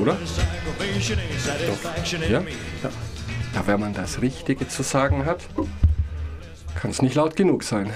[0.00, 0.16] Oder?
[2.12, 2.40] In Ja?
[2.40, 2.50] me.
[3.52, 5.48] Ja, wenn man das Richtige zu sagen hat,
[6.76, 7.90] kann es nicht laut genug sein.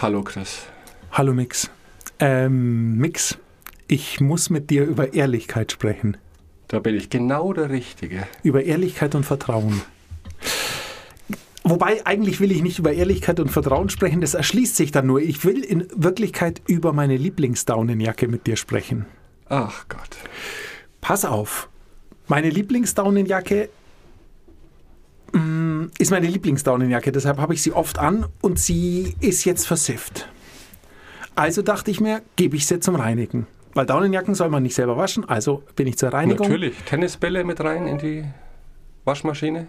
[0.00, 0.66] Hallo Chris.
[1.10, 1.68] Hallo Mix.
[2.20, 3.38] Ähm, Mix,
[3.88, 6.16] ich muss mit dir über Ehrlichkeit sprechen.
[6.68, 8.28] Da bin ich genau der Richtige.
[8.44, 9.82] Über Ehrlichkeit und Vertrauen.
[11.66, 15.20] Wobei, eigentlich will ich nicht über Ehrlichkeit und Vertrauen sprechen, das erschließt sich dann nur.
[15.20, 19.06] Ich will in Wirklichkeit über meine Lieblingsdaunenjacke mit dir sprechen.
[19.48, 20.16] Ach Gott.
[21.00, 21.70] Pass auf.
[22.28, 23.70] Meine Lieblingsdaunenjacke
[25.32, 30.28] mm, ist meine Lieblingsdaunenjacke, deshalb habe ich sie oft an und sie ist jetzt versifft.
[31.34, 33.46] Also dachte ich mir, gebe ich sie zum Reinigen.
[33.72, 36.46] Weil Daunenjacken soll man nicht selber waschen, also bin ich zur Reinigung.
[36.46, 38.24] Natürlich, Tennisbälle mit rein in die
[39.04, 39.66] Waschmaschine.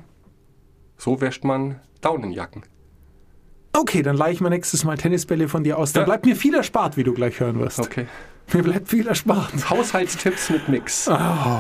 [0.98, 2.64] So wäscht man Daunenjacken.
[3.74, 5.92] Okay, dann leihe ich mir nächstes Mal Tennisbälle von dir aus.
[5.92, 6.06] Dann Ja.
[6.06, 7.80] bleibt mir viel erspart, wie du gleich hören wirst.
[7.80, 8.08] Okay.
[8.54, 9.70] Mir bleibt viel erspart.
[9.70, 11.08] Haushaltstipps mit Mix.
[11.10, 11.12] Oh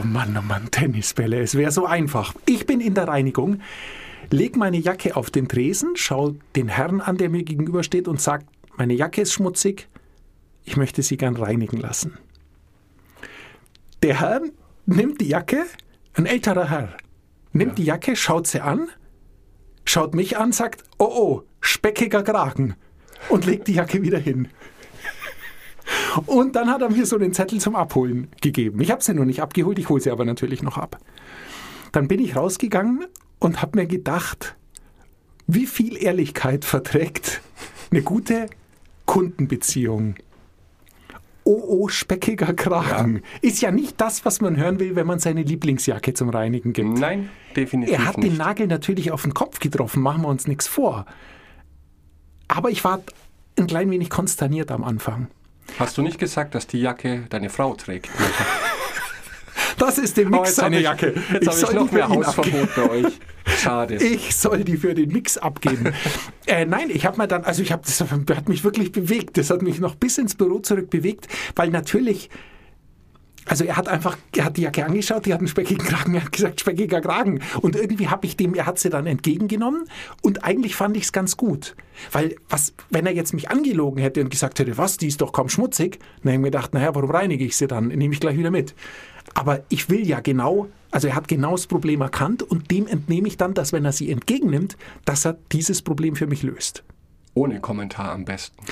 [0.03, 2.33] Mann, oh Mann, Tennisbälle, es wäre so einfach.
[2.45, 3.59] Ich bin in der Reinigung,
[4.30, 8.45] leg meine Jacke auf den Tresen, schau den Herrn an, der mir gegenübersteht und sagt,
[8.78, 9.89] meine Jacke ist schmutzig,
[10.63, 12.17] ich möchte sie gern reinigen lassen.
[14.03, 14.41] Der Herr
[14.86, 15.66] nimmt die Jacke,
[16.13, 16.89] ein älterer Herr,
[17.52, 18.89] nimmt die Jacke, schaut sie an,
[19.95, 22.75] schaut mich an, sagt, oh oh, speckiger Kragen
[23.29, 24.49] und legt die Jacke wieder hin.
[26.25, 28.81] Und dann hat er mir so den Zettel zum Abholen gegeben.
[28.81, 30.97] Ich habe sie noch nicht abgeholt, ich hole sie aber natürlich noch ab.
[31.93, 33.05] Dann bin ich rausgegangen
[33.39, 34.57] und habe mir gedacht,
[35.47, 37.41] wie viel Ehrlichkeit verträgt
[37.89, 38.47] eine gute
[39.05, 40.16] Kundenbeziehung.
[41.47, 43.21] Oh, oh, speckiger Kragen.
[43.41, 46.97] Ist ja nicht das, was man hören will, wenn man seine Lieblingsjacke zum Reinigen gibt.
[46.97, 48.31] Nein, definitiv Er hat nicht.
[48.31, 51.05] den Nagel natürlich auf den Kopf getroffen, machen wir uns nichts vor.
[52.47, 53.01] Aber ich war
[53.57, 55.28] ein klein wenig konsterniert am Anfang.
[55.79, 58.09] Hast du nicht gesagt, dass die Jacke deine Frau trägt?
[59.78, 61.13] Das ist dem Oh, Mix seine ich- Jacke.
[61.34, 62.08] Jetzt habe ich soll noch mehr.
[62.09, 63.13] Hausverbot bei euch.
[63.62, 63.96] Schade.
[64.02, 65.94] Ich soll die für den Mix abgeben.
[66.47, 69.38] äh, nein, ich habe mir dann, also ich habe, das hat mich wirklich bewegt.
[69.38, 72.30] Das hat mich noch bis ins Büro zurück bewegt, weil natürlich,
[73.46, 76.24] also er hat einfach, er hat die Jacke angeschaut, die hat einen speckigen Kragen, er
[76.24, 77.41] hat gesagt, speckiger Kragen.
[77.62, 79.84] Und irgendwie habe ich dem, er hat sie dann entgegengenommen
[80.24, 81.75] und eigentlich fand ich es ganz gut.
[82.12, 85.31] Weil, was, wenn er jetzt mich angelogen hätte und gesagt hätte, was, die ist doch
[85.31, 87.90] kaum schmutzig, dann hätte ich mir gedacht, naja, warum reinige ich sie dann?
[87.90, 88.74] Nehme ich gleich wieder mit.
[89.35, 93.28] Aber ich will ja genau, also er hat genau das Problem erkannt und dem entnehme
[93.28, 96.84] ich dann, dass wenn er sie entgegennimmt, dass er dieses Problem für mich löst.
[97.35, 98.63] Ohne Kommentar am besten.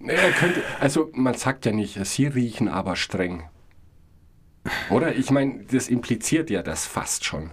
[0.00, 3.44] Er könnte, also man sagt ja nicht, sie riechen aber streng.
[4.90, 5.14] Oder?
[5.14, 7.52] Ich meine, das impliziert ja das fast schon.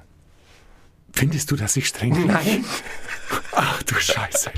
[1.13, 2.27] Findest du, dass ich streng bin?
[2.27, 2.65] Nein.
[3.51, 4.51] Ach du Scheiße.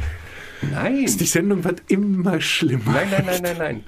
[0.71, 1.05] Nein.
[1.05, 2.93] Die Sendung wird immer schlimmer.
[2.93, 3.83] Nein, nein, nein, nein, nein.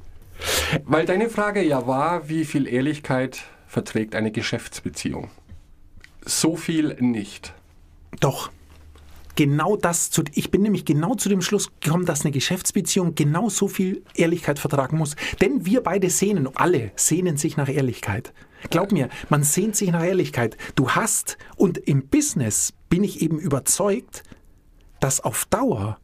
[0.84, 5.30] Weil deine Frage ja war, wie viel Ehrlichkeit verträgt eine Geschäftsbeziehung?
[6.26, 7.54] So viel nicht.
[8.20, 8.52] Doch.
[9.38, 13.50] Genau das, zu, ich bin nämlich genau zu dem Schluss gekommen, dass eine Geschäftsbeziehung genau
[13.50, 15.18] so viel Ehrlichkeit vertragen muss.
[15.42, 18.34] Denn wir beide sehnen, alle sehnen sich nach Ehrlichkeit.
[18.70, 20.56] Glaub mir, man sehnt sich nach Ehrlichkeit.
[20.76, 24.24] Du hast, und im Business bin ich eben überzeugt,
[25.02, 26.00] dass auf Dauer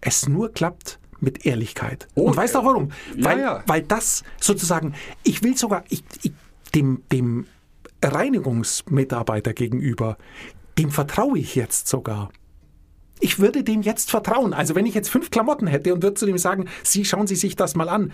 [0.00, 2.06] es nur klappt mit Ehrlichkeit.
[2.14, 2.90] Oh, und weißt du auch warum?
[3.16, 3.64] ja, weil, ja.
[3.66, 6.32] weil das sozusagen, ich will sogar, ich, ich,
[6.74, 7.46] dem, dem
[8.02, 10.18] Reinigungsmitarbeiter gegenüber,
[10.78, 12.30] dem vertraue ich jetzt sogar.
[13.20, 14.52] Ich würde dem jetzt vertrauen.
[14.52, 17.36] Also wenn ich jetzt fünf Klamotten hätte und würde zu dem sagen, Sie schauen Sie
[17.36, 18.12] sich das mal an.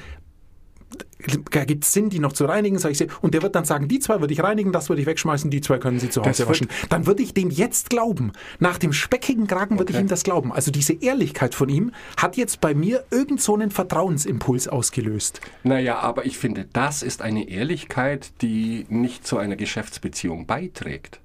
[1.50, 3.08] Da gibt es Sinn, die noch zu reinigen, sag ich sie.
[3.20, 5.60] Und der wird dann sagen, die zwei würde ich reinigen, das würde ich wegschmeißen, die
[5.60, 6.68] zwei können Sie zu Hause waschen.
[6.88, 8.32] Dann würde ich dem jetzt glauben.
[8.58, 10.52] Nach dem speckigen Kragen würde ich ihm das glauben.
[10.52, 15.40] Also diese Ehrlichkeit von ihm hat jetzt bei mir irgend so einen Vertrauensimpuls ausgelöst.
[15.62, 21.20] Naja, aber ich finde, das ist eine Ehrlichkeit, die nicht zu einer Geschäftsbeziehung beiträgt.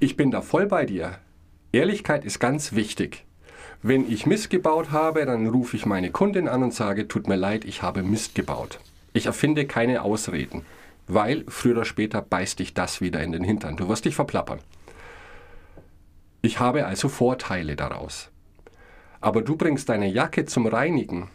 [0.00, 1.18] Ich bin da voll bei dir.
[1.72, 3.24] Ehrlichkeit ist ganz wichtig.
[3.82, 7.36] Wenn ich Mist gebaut habe, dann rufe ich meine Kundin an und sage, tut mir
[7.36, 8.78] leid, ich habe Mist gebaut.
[9.14, 10.66] Ich erfinde keine Ausreden,
[11.06, 13.76] weil früher oder später beißt dich das wieder in den Hintern.
[13.76, 14.58] Du wirst dich verplappern.
[16.42, 18.30] Ich habe also Vorteile daraus.
[19.20, 21.30] Aber du bringst deine Jacke zum Reinigen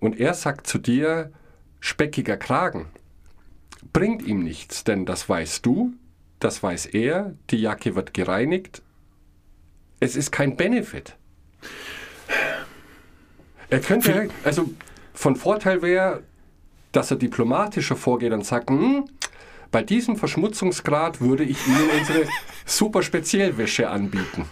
[0.00, 1.30] und er sagt zu dir,
[1.78, 2.86] speckiger Kragen,
[3.92, 5.92] bringt ihm nichts, denn das weißt du,
[6.38, 8.82] das weiß er, die Jacke wird gereinigt.
[10.00, 11.16] Es ist kein Benefit.
[13.68, 14.70] Er könnte, also
[15.12, 16.22] von Vorteil wäre,
[16.92, 19.04] dass er diplomatischer vorgeht und sagt, hm,
[19.70, 22.26] bei diesem Verschmutzungsgrad würde ich Ihnen unsere
[22.66, 24.46] super Speziellwäsche anbieten.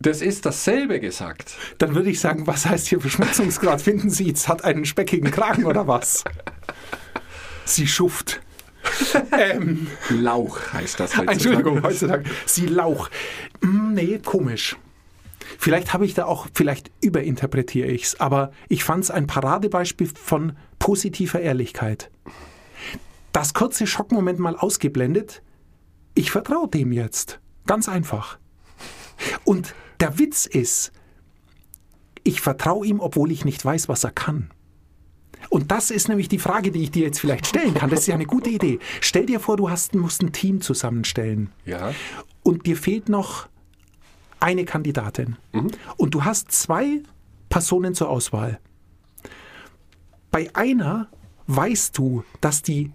[0.00, 1.56] Das ist dasselbe gesagt.
[1.78, 3.82] Dann würde ich sagen, was heißt hier Verschmutzungsgrad?
[3.82, 6.22] Finden Sie, es hat einen speckigen Kragen oder was?
[7.64, 8.40] Sie schuft.
[9.36, 11.32] ähm, Lauch heißt das heutzutage.
[11.32, 12.24] Entschuldigung, heutzutage.
[12.46, 13.10] Sie Lauch.
[13.60, 14.76] Hm, nee, komisch.
[15.58, 20.10] Vielleicht habe ich da auch, vielleicht überinterpretiere ich es, aber ich fand es ein Paradebeispiel
[20.14, 22.10] von positiver Ehrlichkeit.
[23.32, 25.42] Das kurze Schockmoment mal ausgeblendet.
[26.14, 27.40] Ich vertraue dem jetzt.
[27.66, 28.38] Ganz einfach.
[29.44, 30.92] Und der Witz ist,
[32.24, 34.50] ich vertraue ihm, obwohl ich nicht weiß, was er kann.
[35.50, 37.90] Und das ist nämlich die Frage, die ich dir jetzt vielleicht stellen kann.
[37.90, 38.78] Das ist ja eine gute Idee.
[39.00, 41.50] Stell dir vor, du hast, musst ein Team zusammenstellen.
[41.64, 41.94] Ja.
[42.42, 43.48] Und dir fehlt noch
[44.40, 45.36] eine Kandidatin.
[45.96, 47.02] Und du hast zwei
[47.48, 48.58] Personen zur Auswahl.
[50.30, 51.08] Bei einer
[51.46, 52.92] weißt du, dass die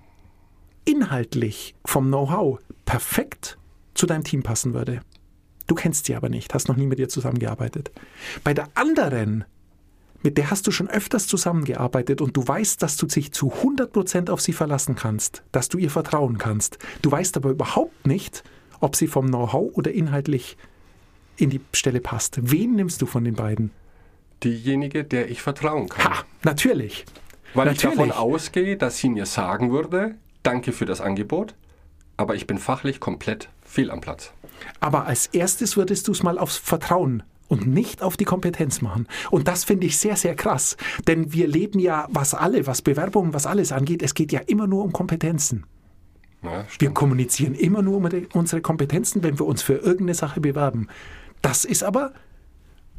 [0.85, 3.57] inhaltlich vom Know-how perfekt
[3.93, 5.01] zu deinem Team passen würde.
[5.67, 7.91] Du kennst sie aber nicht, hast noch nie mit ihr zusammengearbeitet.
[8.43, 9.45] Bei der anderen,
[10.21, 14.29] mit der hast du schon öfters zusammengearbeitet und du weißt, dass du dich zu 100%
[14.29, 16.79] auf sie verlassen kannst, dass du ihr vertrauen kannst.
[17.01, 18.43] Du weißt aber überhaupt nicht,
[18.81, 20.57] ob sie vom Know-how oder inhaltlich
[21.38, 22.39] in die Stelle passt.
[22.41, 23.71] Wen nimmst du von den beiden?
[24.44, 26.13] Diejenige, der ich vertrauen kann.
[26.13, 27.06] Ha, natürlich.
[27.53, 27.94] Weil natürlich.
[27.94, 31.56] ich davon ausgehe, dass sie mir sagen würde, danke für das Angebot,
[32.18, 34.33] aber ich bin fachlich komplett fehl am Platz.
[34.80, 39.07] Aber als erstes würdest du es mal aufs Vertrauen und nicht auf die Kompetenz machen.
[39.29, 40.77] Und das finde ich sehr, sehr krass.
[41.07, 44.68] Denn wir leben ja, was alle, was Bewerbungen, was alles angeht, es geht ja immer
[44.68, 45.65] nur um Kompetenzen.
[46.44, 50.88] Ja, Wir kommunizieren immer nur um unsere Kompetenzen, wenn wir uns für irgendeine Sache bewerben.
[51.43, 52.13] Das ist aber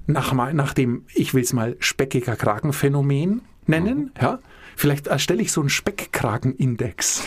[0.06, 4.38] nach, nach dem, ich will es mal speckiger Kragenphänomen nennen, ja,
[4.76, 7.26] vielleicht erstelle ich so einen Speckkragenindex,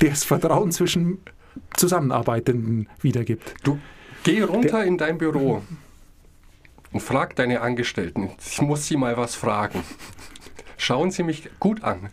[0.00, 1.18] der das Vertrauen zwischen
[1.76, 3.54] Zusammenarbeitenden wiedergibt.
[3.64, 3.80] Du
[4.22, 5.62] geh runter in dein Büro
[6.92, 8.30] und frag deine Angestellten.
[8.46, 9.82] Ich muss sie mal was fragen.
[10.76, 12.10] Schauen Sie mich gut an.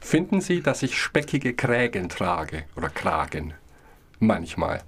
[0.00, 3.54] Finden Sie, dass ich speckige Krägen trage oder Kragen?
[4.20, 4.82] Manchmal.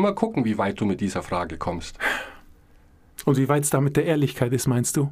[0.00, 1.98] Mal gucken, wie weit du mit dieser Frage kommst.
[3.24, 5.10] Und wie weit es da mit der Ehrlichkeit ist, meinst du?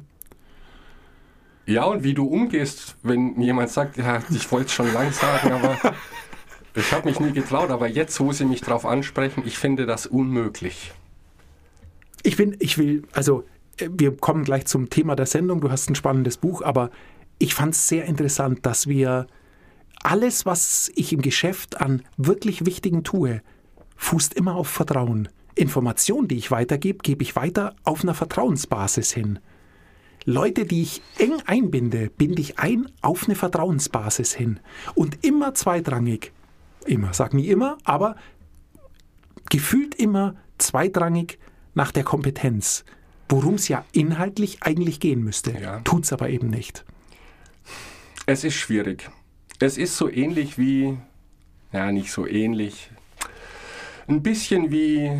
[1.65, 5.51] Ja, und wie du umgehst, wenn jemand sagt, ja, ich wollte es schon lang sagen,
[5.53, 5.77] aber
[6.75, 10.05] ich habe mich nie getraut, aber jetzt, wo Sie mich darauf ansprechen, ich finde das
[10.05, 10.91] unmöglich.
[12.21, 13.45] Ich bin, ich will, also
[13.77, 15.61] äh, wir kommen gleich zum Thema der Sendung.
[15.61, 16.89] Du hast ein spannendes Buch, aber
[17.39, 19.27] ich fand es sehr interessant, dass wir
[20.03, 23.41] alles, was ich im Geschäft an wirklich Wichtigen tue,
[24.03, 25.29] fußt immer auf Vertrauen.
[25.55, 29.39] Informationen, die ich weitergebe, gebe ich weiter auf einer Vertrauensbasis hin.
[30.25, 34.59] Leute, die ich eng einbinde, binde ich ein auf eine Vertrauensbasis hin.
[34.95, 36.31] Und immer zweitrangig.
[36.85, 38.15] Immer, sag nie immer, aber
[39.49, 41.39] gefühlt immer zweitrangig
[41.73, 42.83] nach der Kompetenz,
[43.29, 45.51] worum es ja inhaltlich eigentlich gehen müsste.
[45.51, 45.79] Ja.
[45.81, 46.85] Tut's aber eben nicht.
[48.25, 49.09] Es ist schwierig.
[49.59, 50.97] Es ist so ähnlich wie,
[51.71, 52.89] ja, nicht so ähnlich,
[54.07, 55.11] ein bisschen wie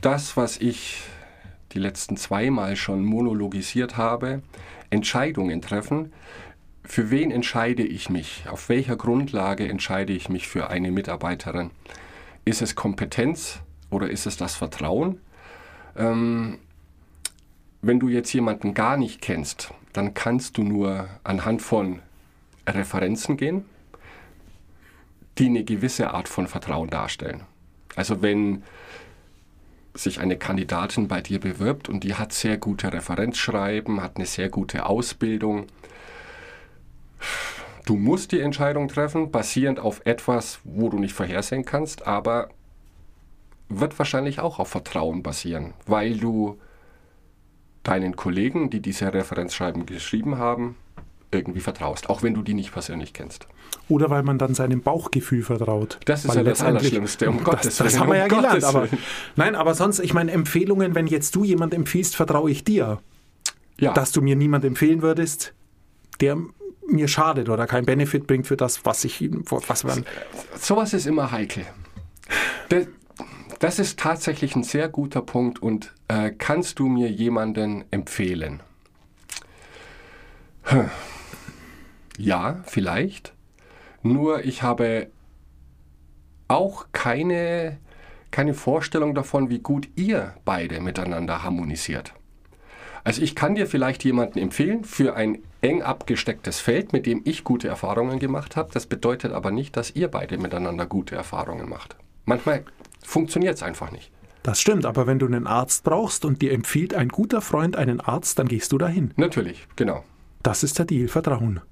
[0.00, 1.02] das, was ich
[1.72, 4.42] die letzten zweimal schon monologisiert habe,
[4.90, 6.12] Entscheidungen treffen.
[6.84, 8.44] Für wen entscheide ich mich?
[8.48, 11.70] Auf welcher Grundlage entscheide ich mich für eine Mitarbeiterin?
[12.44, 15.20] Ist es Kompetenz oder ist es das Vertrauen?
[15.96, 16.58] Ähm,
[17.80, 22.00] wenn du jetzt jemanden gar nicht kennst, dann kannst du nur anhand von
[22.66, 23.64] Referenzen gehen,
[25.38, 27.42] die eine gewisse Art von Vertrauen darstellen.
[27.96, 28.62] Also wenn
[29.94, 34.48] sich eine Kandidatin bei dir bewirbt und die hat sehr gute Referenzschreiben, hat eine sehr
[34.48, 35.66] gute Ausbildung,
[37.86, 42.50] du musst die Entscheidung treffen, basierend auf etwas, wo du nicht vorhersehen kannst, aber
[43.68, 46.58] wird wahrscheinlich auch auf Vertrauen basieren, weil du
[47.82, 50.76] deinen Kollegen, die diese Referenzschreiben geschrieben haben,
[51.30, 53.46] irgendwie vertraust, auch wenn du die nicht persönlich kennst.
[53.88, 55.98] Oder weil man dann seinem Bauchgefühl vertraut.
[56.06, 58.28] Das ist Weil ja das Allerschlimmste, um das, Gottes Das Willen, haben wir um ja
[58.28, 58.48] gelernt.
[58.50, 58.88] Gottes Aber,
[59.36, 63.00] nein, aber sonst, ich meine, Empfehlungen, wenn jetzt du jemand empfiehlst, vertraue ich dir.
[63.78, 65.52] Ja, Dass du mir niemand empfehlen würdest,
[66.20, 66.38] der
[66.86, 70.04] mir schadet oder keinen Benefit bringt für das, was ich was man.
[70.58, 71.64] sowas ist immer heikel.
[72.68, 72.86] Das,
[73.58, 78.60] das ist tatsächlich ein sehr guter Punkt und äh, kannst du mir jemanden empfehlen?
[80.64, 80.90] Hm.
[82.16, 83.33] Ja, vielleicht.
[84.04, 85.08] Nur ich habe
[86.46, 87.78] auch keine,
[88.30, 92.12] keine Vorstellung davon, wie gut ihr beide miteinander harmonisiert.
[93.02, 97.44] Also ich kann dir vielleicht jemanden empfehlen für ein eng abgestecktes Feld, mit dem ich
[97.44, 98.70] gute Erfahrungen gemacht habe.
[98.74, 101.96] Das bedeutet aber nicht, dass ihr beide miteinander gute Erfahrungen macht.
[102.26, 102.64] Manchmal
[103.02, 104.10] funktioniert es einfach nicht.
[104.42, 108.00] Das stimmt, aber wenn du einen Arzt brauchst und dir empfiehlt ein guter Freund einen
[108.00, 109.14] Arzt, dann gehst du dahin.
[109.16, 110.04] Natürlich, genau.
[110.42, 111.62] Das ist der Deal, Vertrauen.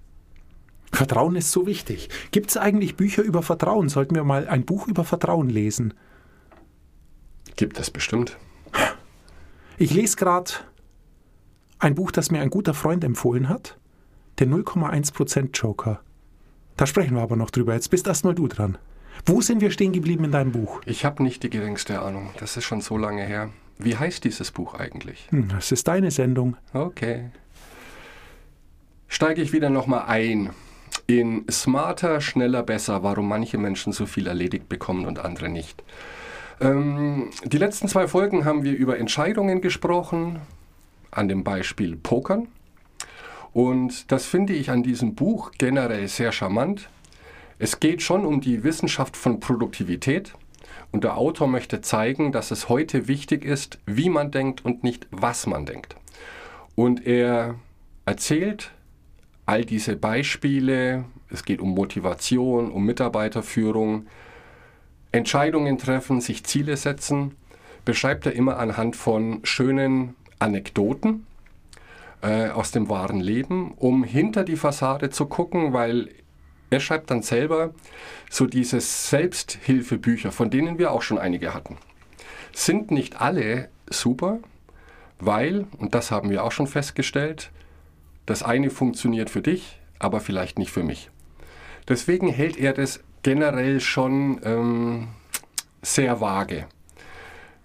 [0.92, 2.08] Vertrauen ist so wichtig.
[2.30, 3.88] Gibt es eigentlich Bücher über Vertrauen?
[3.88, 5.94] Sollten wir mal ein Buch über Vertrauen lesen?
[7.56, 8.38] Gibt es bestimmt.
[9.78, 10.52] Ich lese gerade
[11.78, 13.78] ein Buch, das mir ein guter Freund empfohlen hat.
[14.38, 16.00] Der 0,1% Joker.
[16.76, 17.74] Da sprechen wir aber noch drüber.
[17.74, 18.78] Jetzt bist erstmal du dran.
[19.26, 20.80] Wo sind wir stehen geblieben in deinem Buch?
[20.86, 22.30] Ich habe nicht die geringste Ahnung.
[22.38, 23.50] Das ist schon so lange her.
[23.78, 25.26] Wie heißt dieses Buch eigentlich?
[25.30, 26.56] Hm, das ist deine Sendung.
[26.72, 27.30] Okay.
[29.08, 30.50] Steige ich wieder nochmal ein
[31.06, 35.82] in Smarter, Schneller, Besser, warum manche Menschen so viel erledigt bekommen und andere nicht.
[36.60, 40.40] Ähm, die letzten zwei Folgen haben wir über Entscheidungen gesprochen,
[41.10, 42.48] an dem Beispiel Pokern.
[43.52, 46.88] Und das finde ich an diesem Buch generell sehr charmant.
[47.58, 50.32] Es geht schon um die Wissenschaft von Produktivität.
[50.90, 55.06] Und der Autor möchte zeigen, dass es heute wichtig ist, wie man denkt und nicht,
[55.10, 55.96] was man denkt.
[56.74, 57.56] Und er
[58.04, 58.72] erzählt
[59.46, 64.06] all diese Beispiele, es geht um Motivation, um Mitarbeiterführung,
[65.10, 67.36] Entscheidungen treffen, sich Ziele setzen,
[67.84, 71.26] beschreibt er immer anhand von schönen Anekdoten
[72.22, 76.08] äh, aus dem wahren Leben, um hinter die Fassade zu gucken, weil
[76.70, 77.74] er schreibt dann selber
[78.30, 81.76] so diese Selbsthilfebücher, von denen wir auch schon einige hatten.
[82.54, 84.38] Sind nicht alle super,
[85.18, 87.50] weil, und das haben wir auch schon festgestellt,
[88.26, 91.10] das eine funktioniert für dich, aber vielleicht nicht für mich.
[91.88, 95.08] Deswegen hält er das generell schon ähm,
[95.82, 96.66] sehr vage.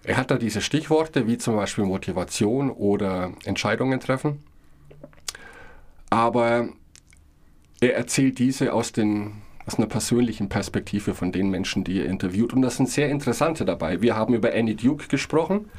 [0.04, 4.42] Er hat da diese Stichworte wie zum Beispiel Motivation oder Entscheidungen treffen,
[6.10, 6.68] aber
[7.80, 12.52] er erzählt diese aus, den, aus einer persönlichen Perspektive von den Menschen, die er interviewt.
[12.52, 14.00] Und das sind sehr interessante dabei.
[14.00, 15.70] Wir haben über Annie Duke gesprochen,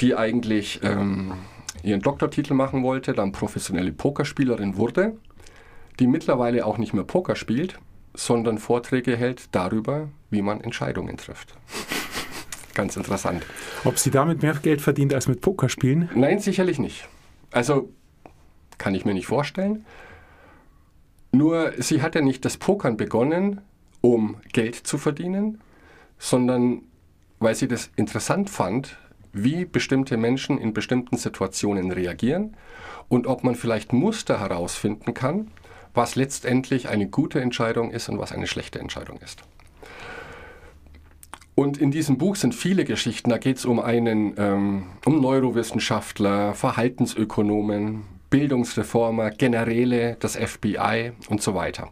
[0.00, 1.32] die eigentlich ähm,
[1.84, 5.16] ihren Doktortitel machen wollte, dann professionelle Pokerspielerin wurde,
[6.00, 7.78] die mittlerweile auch nicht mehr Poker spielt,
[8.14, 11.54] sondern Vorträge hält darüber, wie man Entscheidungen trifft.
[12.74, 13.44] Ganz interessant.
[13.84, 16.08] Ob sie damit mehr Geld verdient als mit Pokerspielen?
[16.14, 17.08] Nein, sicherlich nicht.
[17.52, 17.88] Also
[18.78, 19.84] kann ich mir nicht vorstellen.
[21.30, 23.60] Nur sie hat ja nicht das Pokern begonnen,
[24.00, 25.60] um Geld zu verdienen,
[26.18, 26.82] sondern
[27.38, 28.96] weil sie das interessant fand,
[29.34, 32.56] wie bestimmte Menschen in bestimmten Situationen reagieren
[33.08, 35.50] und ob man vielleicht Muster herausfinden kann,
[35.92, 39.42] was letztendlich eine gute Entscheidung ist und was eine schlechte Entscheidung ist.
[41.54, 43.30] Und in diesem Buch sind viele Geschichten.
[43.30, 51.54] Da geht es um einen ähm, um Neurowissenschaftler, Verhaltensökonomen, Bildungsreformer, Generäle, das FBI und so
[51.54, 51.90] weiter.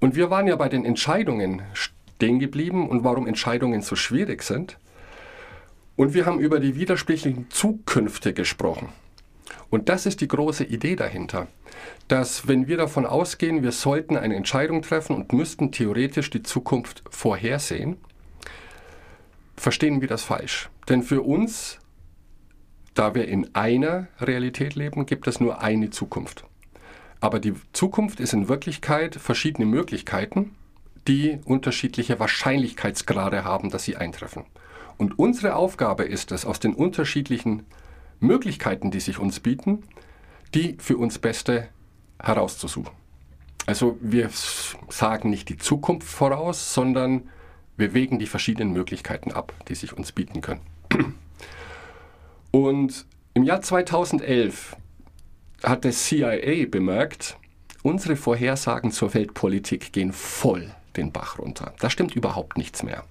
[0.00, 4.76] Und wir waren ja bei den Entscheidungen stehen geblieben und warum Entscheidungen so schwierig sind.
[5.96, 8.88] Und wir haben über die widersprüchlichen Zukünfte gesprochen.
[9.70, 11.48] Und das ist die große Idee dahinter,
[12.08, 17.02] dass wenn wir davon ausgehen, wir sollten eine Entscheidung treffen und müssten theoretisch die Zukunft
[17.10, 17.96] vorhersehen,
[19.56, 20.68] verstehen wir das falsch.
[20.88, 21.78] Denn für uns,
[22.94, 26.44] da wir in einer Realität leben, gibt es nur eine Zukunft.
[27.20, 30.54] Aber die Zukunft ist in Wirklichkeit verschiedene Möglichkeiten,
[31.08, 34.44] die unterschiedliche Wahrscheinlichkeitsgrade haben, dass sie eintreffen.
[34.96, 37.64] Und unsere Aufgabe ist es, aus den unterschiedlichen
[38.20, 39.82] Möglichkeiten, die sich uns bieten,
[40.54, 41.68] die für uns beste
[42.20, 42.92] herauszusuchen.
[43.66, 44.30] Also wir
[44.88, 47.28] sagen nicht die Zukunft voraus, sondern
[47.76, 50.60] wir wägen die verschiedenen Möglichkeiten ab, die sich uns bieten können.
[52.50, 54.76] Und im Jahr 2011
[55.64, 57.36] hat der CIA bemerkt,
[57.82, 61.74] unsere Vorhersagen zur Weltpolitik gehen voll den Bach runter.
[61.80, 63.04] Da stimmt überhaupt nichts mehr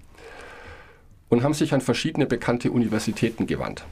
[1.34, 3.86] und haben sich an verschiedene bekannte Universitäten gewandt,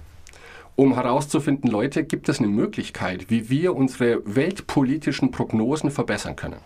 [0.76, 6.60] um herauszufinden, Leute, gibt es eine Möglichkeit, wie wir unsere weltpolitischen Prognosen verbessern können.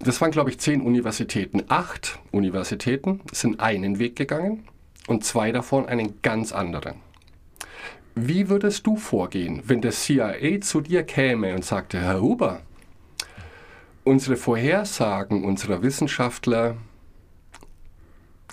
[0.00, 1.62] Das waren, glaube ich, zehn Universitäten.
[1.68, 4.64] Acht Universitäten sind einen Weg gegangen
[5.06, 6.96] und zwei davon einen ganz anderen.
[8.16, 12.62] Wie würdest du vorgehen, wenn der CIA zu dir käme und sagte, Herr Huber,
[14.02, 16.76] unsere Vorhersagen unserer Wissenschaftler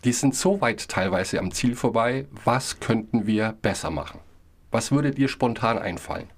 [0.04, 2.26] die sind so weit teilweise am Ziel vorbei.
[2.46, 4.20] Was könnten wir besser machen?
[4.72, 6.30] Was würde dir spontan einfallen,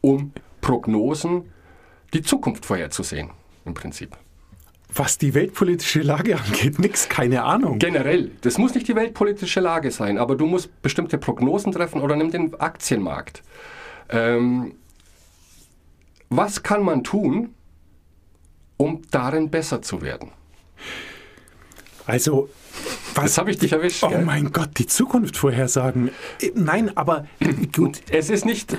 [0.00, 1.52] um Prognosen,
[2.14, 3.30] die Zukunft vorherzusehen,
[3.64, 4.16] im Prinzip?
[4.92, 7.78] Was die weltpolitische Lage angeht, nix, keine Ahnung.
[7.78, 12.16] Generell, das muss nicht die weltpolitische Lage sein, aber du musst bestimmte Prognosen treffen oder
[12.16, 13.42] nimm den Aktienmarkt.
[14.08, 14.74] Ähm,
[16.28, 17.54] was kann man tun,
[18.76, 20.30] um darin besser zu werden?
[22.06, 22.48] Also
[23.24, 23.38] Was?
[23.38, 24.02] Habe ich dich erwischt.
[24.04, 24.24] Oh gell?
[24.24, 26.10] mein Gott, die Zukunft vorhersagen.
[26.40, 27.26] Äh, Nein, aber
[27.74, 28.00] gut.
[28.10, 28.76] Es ist nicht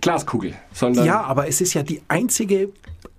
[0.00, 2.70] Glaskugel, sondern Ja, aber es ist ja die einzige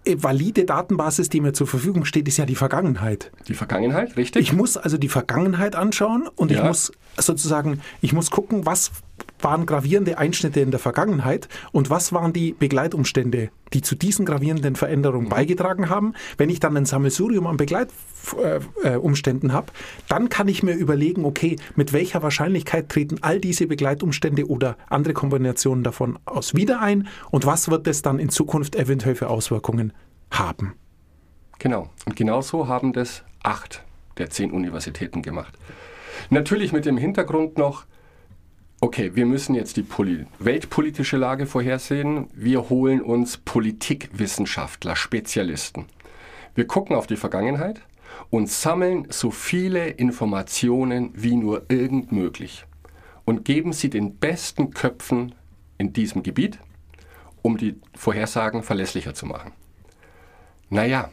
[0.05, 3.31] äh, valide Datenbasis, die mir zur Verfügung steht, ist ja die Vergangenheit.
[3.47, 4.41] die Vergangenheit, richtig?
[4.43, 6.65] Ich muss also die Vergangenheit anschauen und ich Ja.
[6.67, 8.91] muss sozusagen, ich muss gucken, was
[9.39, 14.73] waren gravierende Einschnitte in der Vergangenheit und was waren die Begleitumstände, die zu diesen gravierenden
[14.73, 14.77] Mhm.
[14.77, 16.13] Veränderungen beigetragen haben.
[16.37, 19.67] Wenn ich dann ein Sammelsurium an Begleitumständen äh, Umständen habe,
[20.07, 25.13] dann kann ich mir überlegen, okay, mit welcher Wahrscheinlichkeit treten all diese Begleitumstände oder andere
[25.13, 29.93] Kombinationen davon aus wieder ein und was wird es dann in Zukunft eventuell für Auswirkungen
[30.31, 30.73] haben.
[31.59, 31.89] Genau.
[32.05, 33.83] Und genau so haben das acht
[34.17, 35.57] der zehn Universitäten gemacht.
[36.29, 37.85] Natürlich mit dem Hintergrund noch,
[38.81, 42.27] okay, wir müssen jetzt die Poli weltpolitische Lage vorhersehen.
[42.33, 45.85] Wir holen uns Politikwissenschaftler, Spezialisten.
[46.53, 47.81] Wir gucken auf die Vergangenheit
[48.29, 52.65] und sammeln so viele Informationen wie nur irgend möglich
[53.25, 55.35] und geben sie den besten Köpfen
[55.77, 56.59] in diesem Gebiet,
[57.41, 59.51] um die Vorhersagen verlässlicher zu machen.
[60.69, 61.09] Naja,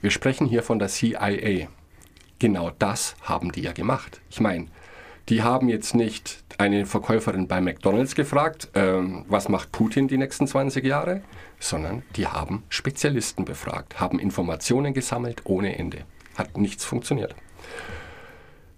[0.00, 1.68] wir sprechen hier von der CIA.
[2.38, 4.20] Genau das haben die ja gemacht.
[4.30, 4.66] Ich meine,
[5.28, 10.46] die haben jetzt nicht eine Verkäuferin bei McDonald's gefragt, ähm, was macht Putin die nächsten
[10.46, 11.22] 20 Jahre,
[11.60, 16.04] sondern die haben Spezialisten befragt, haben Informationen gesammelt ohne Ende.
[16.36, 17.34] Hat nichts funktioniert.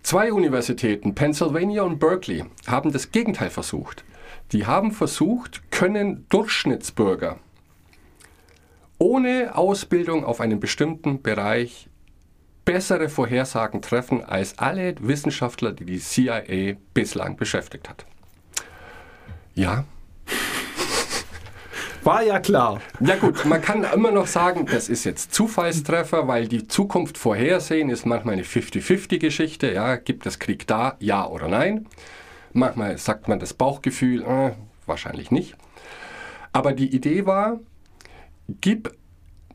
[0.03, 4.05] Zwei Universitäten, Pennsylvania und Berkeley, haben das Gegenteil versucht.
[4.53, 7.39] Die haben versucht, können Durchschnittsbürger
[9.01, 11.89] ohne Ausbildung auf einem bestimmten Bereich
[12.73, 18.07] bessere Vorhersagen treffen als alle Wissenschaftler, die die CIA bislang beschäftigt hat.
[19.55, 19.85] Ja,
[22.05, 22.81] War ja klar.
[23.01, 27.91] ja gut, man kann immer noch sagen, das ist jetzt Zufallstreffer, weil die Zukunft vorhersehen
[27.91, 29.73] ist manchmal eine 50-50-Geschichte.
[29.73, 31.89] Ja, gibt es Krieg da, ja oder nein?
[32.53, 34.53] Manchmal sagt man das Bauchgefühl, äh,
[34.87, 35.57] wahrscheinlich nicht.
[36.53, 37.59] Aber die Idee war,
[38.61, 38.97] gib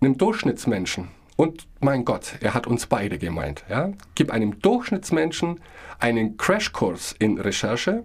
[0.01, 5.60] einem Durchschnittsmenschen, und mein Gott, er hat uns beide gemeint, ja, gib einem Durchschnittsmenschen
[6.00, 8.04] einen Crashkurs in Recherche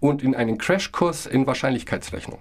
[0.00, 2.38] und in einen Crashkurs in Wahrscheinlichkeitsrechnung.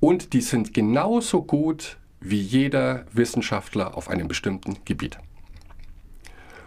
[0.00, 5.18] Und die sind genauso gut wie jeder Wissenschaftler auf einem bestimmten Gebiet.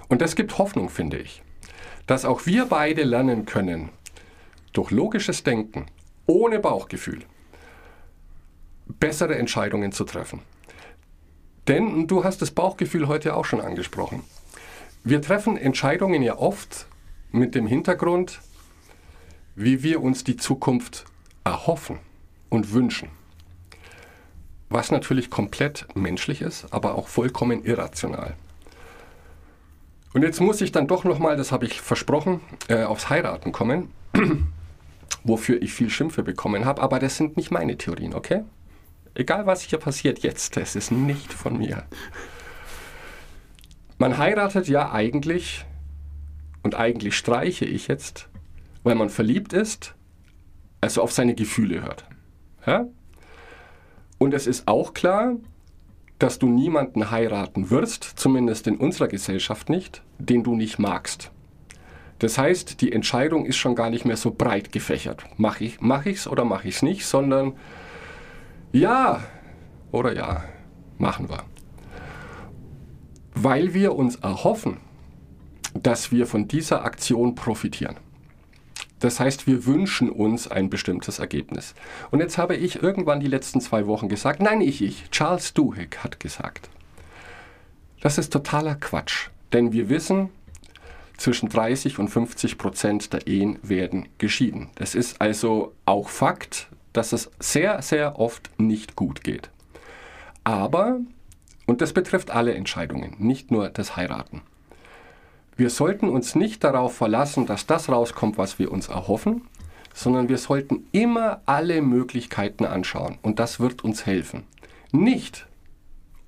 [0.08, 1.44] Und das gibt Hoffnung, finde ich,
[2.08, 3.90] dass auch wir beide lernen können,
[4.74, 5.88] durch logisches Denken,
[6.26, 7.24] ohne Bauchgefühl,
[9.00, 10.42] bessere Entscheidungen zu treffen.
[11.70, 14.24] Denn du hast das Bauchgefühl heute auch schon angesprochen.
[15.04, 16.88] Wir treffen Entscheidungen ja oft
[17.32, 18.42] mit dem Hintergrund,
[19.56, 21.06] wie wir uns die Zukunft
[21.44, 22.00] erhoffen
[22.50, 23.10] und wünschen.
[24.70, 28.34] Was natürlich komplett menschlich ist, aber auch vollkommen irrational.
[30.14, 33.92] Und jetzt muss ich dann doch nochmal, das habe ich versprochen, äh, aufs Heiraten kommen,
[35.24, 38.42] wofür ich viel Schimpfe bekommen habe, aber das sind nicht meine Theorien, okay?
[39.20, 41.84] Egal was hier passiert jetzt, das ist nicht von mir.
[43.98, 45.66] Man heiratet ja eigentlich,
[46.64, 48.30] und eigentlich streiche ich jetzt,
[48.84, 49.94] weil man verliebt ist,
[50.80, 52.06] also auf seine Gefühle hört.
[52.66, 52.86] Ja?
[54.20, 55.36] Und es ist auch klar,
[56.18, 61.30] dass du niemanden heiraten wirst, zumindest in unserer Gesellschaft nicht, den du nicht magst.
[62.20, 65.26] Das heißt, die Entscheidung ist schon gar nicht mehr so breit gefächert.
[65.36, 67.58] Mache ich es mach ich's oder mache ich es nicht, sondern
[68.72, 69.22] ja
[69.92, 70.44] oder ja,
[70.98, 71.44] machen wir.
[73.34, 74.78] Weil wir uns erhoffen,
[75.74, 77.96] dass wir von dieser Aktion profitieren.
[79.00, 81.74] Das heißt, wir wünschen uns ein bestimmtes Ergebnis.
[82.12, 85.98] Und jetzt habe ich irgendwann die letzten zwei Wochen gesagt, nein, ich, ich, Charles Duhigg
[86.04, 86.70] hat gesagt,
[88.02, 89.30] das ist totaler Quatsch.
[89.54, 90.30] Denn wir wissen,
[91.18, 94.70] zwischen 30 und 50 Prozent der Ehen werden geschieden.
[94.76, 96.68] Das ist also auch Fakt,
[97.00, 99.50] dass es sehr, sehr oft nicht gut geht.
[100.44, 101.00] Aber,
[101.66, 104.42] und das betrifft alle Entscheidungen, nicht nur das Heiraten,
[105.56, 109.44] wir sollten uns nicht darauf verlassen, dass das rauskommt, was wir uns erhoffen,
[109.94, 114.44] sondern wir sollten immer alle Möglichkeiten anschauen und das wird uns helfen.
[114.92, 115.48] Nicht,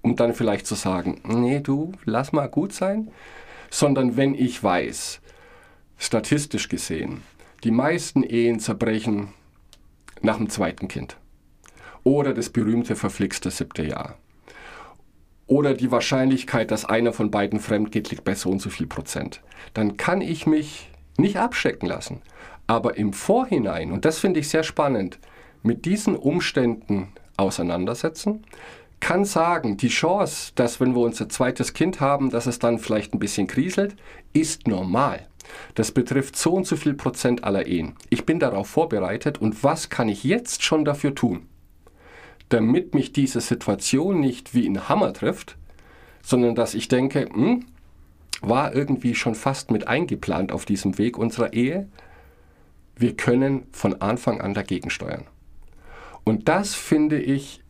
[0.01, 3.09] um dann vielleicht zu sagen, nee, du, lass mal gut sein,
[3.69, 5.19] sondern wenn ich weiß,
[5.97, 7.23] statistisch gesehen,
[7.65, 9.33] die meisten Ehen zerbrechen
[10.23, 11.17] nach dem zweiten Kind.
[12.03, 14.17] Oder das berühmte verflixte siebte Jahr.
[15.47, 18.87] Oder die Wahrscheinlichkeit, dass einer von beiden fremd geht, liegt bei so und so viel
[18.87, 19.41] Prozent.
[19.73, 22.21] Dann kann ich mich nicht abschrecken lassen.
[22.67, 25.19] Aber im Vorhinein, und das finde ich sehr spannend,
[25.61, 28.45] mit diesen Umständen auseinandersetzen,
[29.01, 33.13] kann sagen, die Chance, dass wenn wir unser zweites Kind haben, dass es dann vielleicht
[33.13, 33.95] ein bisschen kriselt,
[34.31, 35.27] ist normal.
[35.75, 37.95] Das betrifft so und so viel Prozent aller Ehen.
[38.09, 41.47] Ich bin darauf vorbereitet und was kann ich jetzt schon dafür tun,
[42.49, 45.57] damit mich diese Situation nicht wie ein Hammer trifft,
[46.21, 47.65] sondern dass ich denke, hm,
[48.41, 51.87] war irgendwie schon fast mit eingeplant auf diesem Weg unserer Ehe.
[52.95, 55.25] Wir können von Anfang an dagegen steuern.
[56.23, 57.61] Und das finde ich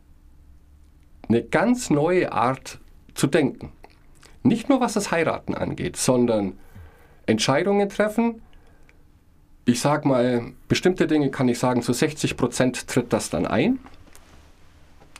[1.28, 2.80] eine ganz neue Art
[3.14, 3.72] zu denken.
[4.42, 6.58] Nicht nur was das Heiraten angeht, sondern
[7.26, 8.42] Entscheidungen treffen.
[9.64, 13.78] Ich sage mal, bestimmte Dinge kann ich sagen, zu 60 Prozent tritt das dann ein.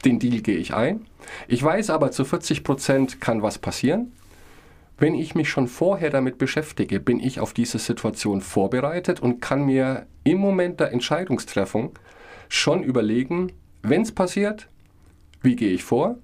[0.04, 1.06] Den Deal gehe ich ein.
[1.46, 4.12] Ich weiß aber, zu 40 Prozent kann was passieren.
[4.98, 9.64] Wenn ich mich schon vorher damit beschäftige, bin ich auf diese Situation vorbereitet und kann
[9.64, 11.98] mir im Moment der Entscheidungstreffung
[12.48, 14.68] schon überlegen, wenn es passiert,
[15.40, 16.18] wie gehe ich vor?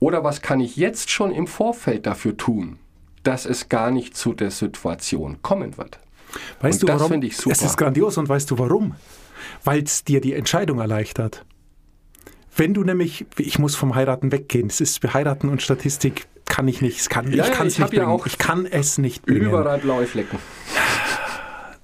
[0.00, 2.78] Oder was kann ich jetzt schon im Vorfeld dafür tun,
[3.22, 5.98] dass es gar nicht zu der Situation kommen wird?
[6.60, 7.12] Weißt und du, das warum?
[7.12, 7.50] finde ich super.
[7.52, 8.94] Es ist grandios und weißt du warum?
[9.64, 11.44] Weil es dir die Entscheidung erleichtert.
[12.56, 16.80] Wenn du nämlich, ich muss vom Heiraten weggehen, es ist Heiraten und Statistik kann ich
[16.80, 18.12] nicht, es kann, Ja, ich kann es ich nicht hab ja bringen.
[18.12, 19.42] auch ich kann es nicht bringen.
[19.42, 20.38] Überall blaue Flecken.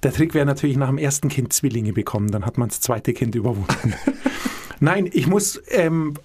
[0.03, 3.13] Der Trick wäre natürlich nach dem ersten Kind Zwillinge bekommen, dann hat man das zweite
[3.13, 3.93] Kind überwunden.
[4.79, 6.15] Nein, ich muss ähm,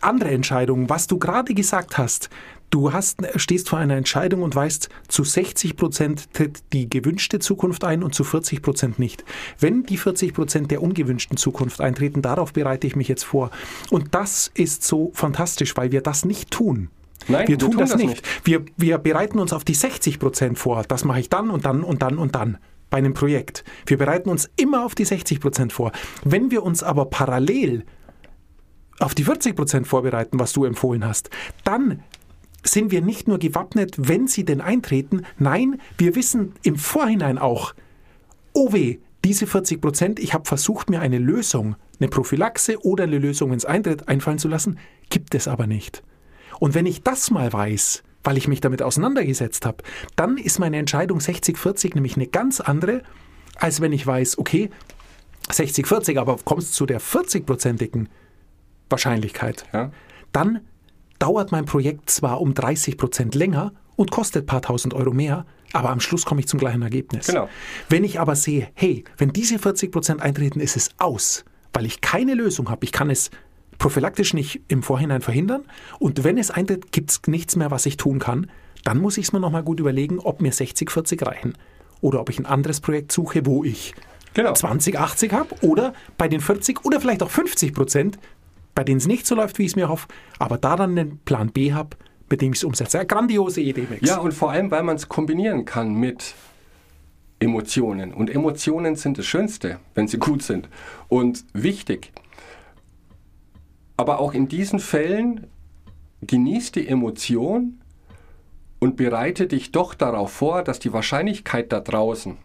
[0.00, 2.30] andere Entscheidungen, was du gerade gesagt hast.
[2.70, 7.84] Du hast, stehst vor einer Entscheidung und weißt, zu 60 Prozent tritt die gewünschte Zukunft
[7.84, 9.24] ein und zu 40 Prozent nicht.
[9.58, 13.50] Wenn die 40 Prozent der ungewünschten Zukunft eintreten, darauf bereite ich mich jetzt vor.
[13.90, 16.90] Und das ist so fantastisch, weil wir das nicht tun.
[17.26, 18.22] Nein, wir tun, das, nicht.
[18.44, 20.82] Wir, wir bereiten uns auf die 60 Prozent vor.
[20.86, 22.58] Das mache ich dann und dann und dann und dann
[22.90, 23.64] bei einem Projekt.
[23.86, 25.92] Wir bereiten uns immer auf die 60 Prozent vor.
[26.24, 27.84] Wenn wir uns aber parallel
[28.98, 31.30] auf die 40 Prozent vorbereiten, was du empfohlen hast,
[31.64, 32.02] dann
[32.64, 37.74] sind wir nicht nur gewappnet, wenn sie denn eintreten, nein, wir wissen im Vorhinein auch,
[38.52, 43.18] oh weh, diese 40 Prozent, ich habe versucht, mir eine Lösung, eine Prophylaxe oder eine
[43.18, 44.78] Lösung, wenn es eintritt, einfallen zu lassen,
[45.10, 46.02] gibt es aber nicht.
[46.60, 49.82] Und wenn ich das mal weiß, weil ich mich damit auseinandergesetzt habe,
[50.16, 53.02] dann ist meine Entscheidung 60-40 nämlich eine ganz andere,
[53.56, 54.70] als wenn ich weiß, okay,
[55.50, 58.06] 60-40, aber kommst zu der 40-prozentigen
[58.90, 59.90] Wahrscheinlichkeit, Ja.
[60.32, 60.60] dann
[61.18, 65.44] dauert mein Projekt zwar um 30 Prozent länger und kostet ein paar tausend Euro mehr,
[65.72, 67.26] aber am Schluss komme ich zum gleichen Ergebnis.
[67.26, 67.48] Genau.
[67.88, 72.00] Wenn ich aber sehe, hey, wenn diese 40 Prozent eintreten, ist es aus, weil ich
[72.00, 72.84] keine Lösung habe.
[72.84, 73.30] Ich kann es
[73.78, 75.62] prophylaktisch nicht im Vorhinein verhindern
[75.98, 78.50] und wenn es eintritt, gibt es nichts mehr, was ich tun kann.
[78.84, 81.54] Dann muss ich es mir nochmal gut überlegen, ob mir 60, 40 reichen
[82.00, 83.94] oder ob ich ein anderes Projekt suche, wo ich
[84.34, 84.52] Genau.
[84.52, 88.18] 20, 80 habe oder bei den 40 oder vielleicht auch 50 Prozent,
[88.78, 90.06] bei denen es nicht so läuft, wie ich es mir hoffe,
[90.38, 91.96] aber da dann einen Plan B habe,
[92.30, 93.00] mit dem ich es umsetze.
[93.00, 94.08] Eine grandiose Idee, Max.
[94.08, 96.36] Ja, und vor allem, weil man es kombinieren kann mit
[97.40, 98.14] Emotionen.
[98.14, 100.68] Und Emotionen sind das Schönste, wenn sie gut sind
[101.08, 102.12] und wichtig.
[103.96, 105.48] Aber auch in diesen Fällen
[106.20, 107.80] genieß die Emotion
[108.78, 112.36] und bereite dich doch darauf vor, dass die Wahrscheinlichkeit da draußen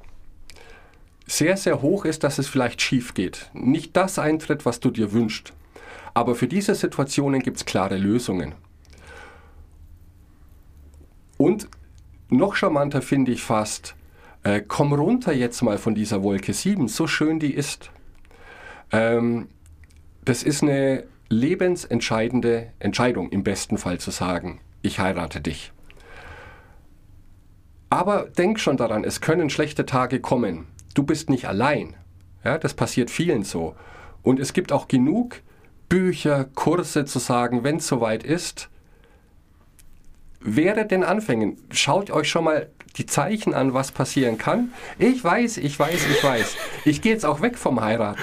[1.28, 3.52] sehr, sehr hoch ist, dass es vielleicht schief geht.
[3.54, 5.54] Nicht das eintritt, was du dir wünschst.
[6.14, 8.56] Aber für diese Situationen gibt es klare Lösungen.
[11.38, 11.68] Und
[12.30, 13.96] noch charmanter finde ich fast,
[14.44, 17.92] äh, komm runter jetzt mal von dieser Wolke 7, so schön die ist.
[18.92, 19.48] Ähm,
[20.24, 25.72] das ist eine lebensentscheidende Entscheidung, im besten Fall zu sagen, ich heirate dich.
[27.90, 30.68] Aber denk schon daran, es können schlechte Tage kommen.
[30.94, 31.96] Du bist nicht allein.
[32.44, 33.76] Ja, das passiert vielen so.
[34.22, 35.42] Und es gibt auch genug
[35.90, 38.70] Bücher, Kurse zu sagen, wenn es soweit ist,
[40.40, 44.72] während den Anfängen, schaut euch schon mal die Zeichen an, was passieren kann.
[45.00, 46.56] Ich weiß, ich weiß, ich weiß.
[46.86, 48.22] Ich gehe jetzt auch weg vom Heiraten.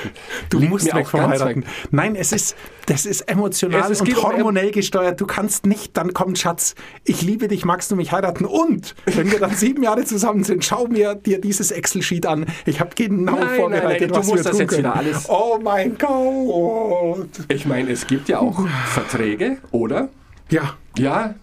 [0.49, 1.63] Du Liegt musst weg auch vom Heiraten.
[1.63, 1.69] weg.
[1.91, 2.55] Nein, es ist,
[2.87, 5.21] das ist emotional Es- es und geht um- hormonell gesteuert.
[5.21, 8.45] Du kannst nicht, dann kommt Schatz, ich liebe dich, magst du mich heiraten?
[8.45, 12.47] Und wenn wir dann sieben Jahre zusammen sind, schau mir dir dieses Excel-Sheet an.
[12.65, 14.85] Ich habe genau Nein, nein, vorbereitet, nein, du was musst wir das tun jetzt können.
[14.85, 17.29] wieder alles- Oh mein Gott.
[17.49, 20.09] Ich meine, es gibt ja auch Verträge, oder?
[20.49, 21.35] Ja, Ja.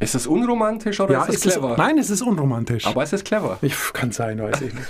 [0.00, 1.76] Ist es unromantisch oder ja ist es ist es, clever?
[1.76, 2.86] nein, es ist unromantisch.
[2.86, 3.58] Aber es ist clever.
[3.60, 4.88] ich, kann sein, weiß ich nicht.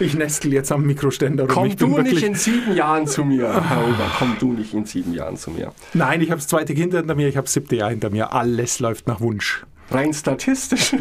[0.00, 1.46] Ich nestel jetzt am Mikroständer.
[1.46, 5.14] Komm du nicht in sieben Jahren zu mir, Herr Ober, komm du nicht in sieben
[5.14, 5.72] Jahren zu mir.
[5.92, 8.32] Nein, ich habe das zweite Kind hinter mir, ich habe das siebte Jahr hinter mir.
[8.32, 9.64] Alles läuft nach Wunsch.
[9.92, 10.96] Rein statistisch.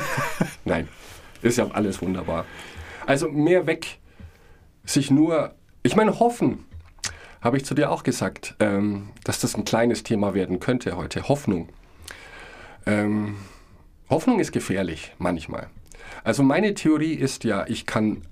[0.64, 0.86] Nein,
[1.42, 2.44] ist ja alles wunderbar.
[3.06, 3.98] Also mehr weg,
[4.84, 6.64] sich nur, ich meine, hoffen,
[7.40, 11.28] habe ich zu dir auch gesagt, ähm, dass das ein kleines Thema werden könnte heute.
[11.28, 11.70] Hoffnung.
[12.86, 13.36] Ähm,
[14.10, 15.68] Hoffnung ist gefährlich manchmal.
[16.24, 18.22] Also meine Theorie ist ja, ich kann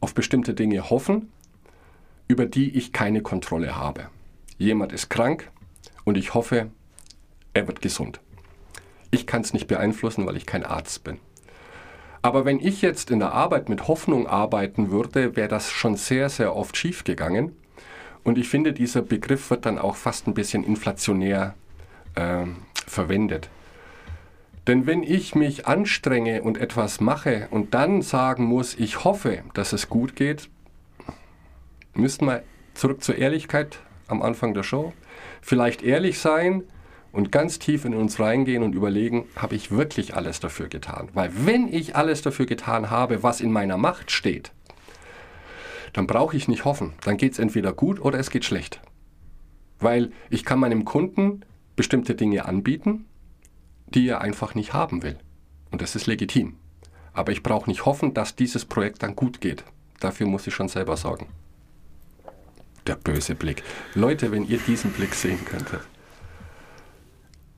[0.00, 1.30] auf bestimmte Dinge hoffen,
[2.28, 4.08] über die ich keine Kontrolle habe.
[4.58, 5.50] Jemand ist krank
[6.04, 6.70] und ich hoffe,
[7.54, 8.20] er wird gesund.
[9.10, 11.18] Ich kann es nicht beeinflussen, weil ich kein Arzt bin.
[12.22, 16.28] Aber wenn ich jetzt in der Arbeit mit Hoffnung arbeiten würde, wäre das schon sehr,
[16.28, 17.56] sehr oft schiefgegangen.
[18.22, 21.54] Und ich finde, dieser Begriff wird dann auch fast ein bisschen inflationär
[22.14, 22.46] äh,
[22.88, 23.48] verwendet.
[24.66, 29.72] Denn wenn ich mich anstrenge und etwas mache und dann sagen muss, ich hoffe, dass
[29.72, 30.48] es gut geht,
[31.94, 34.92] müssten wir zurück zur Ehrlichkeit am Anfang der Show.
[35.40, 36.62] Vielleicht ehrlich sein
[37.10, 41.08] und ganz tief in uns reingehen und überlegen, habe ich wirklich alles dafür getan?
[41.12, 44.52] Weil wenn ich alles dafür getan habe, was in meiner Macht steht,
[45.92, 46.94] dann brauche ich nicht hoffen.
[47.04, 48.80] Dann geht es entweder gut oder es geht schlecht.
[49.78, 51.42] Weil ich kann meinem Kunden
[51.82, 53.06] bestimmte Dinge anbieten,
[53.88, 55.18] die er einfach nicht haben will.
[55.72, 56.54] Und das ist legitim.
[57.12, 59.64] Aber ich brauche nicht hoffen, dass dieses Projekt dann gut geht.
[59.98, 61.26] Dafür muss ich schon selber sorgen.
[62.86, 63.64] Der böse Blick.
[63.96, 65.80] Leute, wenn ihr diesen Blick sehen könntet.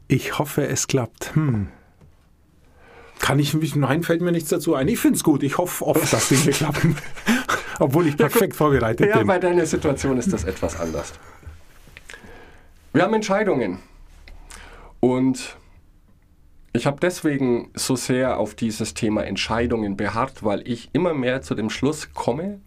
[0.08, 1.34] Ich hoffe, es klappt.
[1.34, 1.68] Hm.
[3.18, 4.88] Kann ich mich, nein, fällt mir nichts dazu ein.
[4.88, 5.42] Ich finde es gut.
[5.42, 6.96] Ich hoffe oft, dass Dinge klappen.
[7.78, 9.26] Obwohl ich perfekt vorbereitet Ja, bin.
[9.26, 11.12] bei deiner Situation ist das etwas anders.
[12.94, 13.80] Wir haben Entscheidungen.
[15.04, 15.58] Und
[16.72, 21.54] ich habe deswegen so sehr auf dieses Thema Entscheidungen beharrt, weil ich immer mehr zu
[21.54, 22.58] dem Schluss komme,